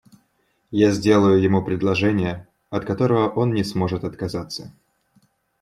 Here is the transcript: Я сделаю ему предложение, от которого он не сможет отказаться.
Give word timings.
Я 0.71 0.89
сделаю 0.89 1.39
ему 1.39 1.63
предложение, 1.63 2.47
от 2.71 2.85
которого 2.85 3.29
он 3.29 3.53
не 3.53 3.63
сможет 3.63 4.03
отказаться. 4.03 4.73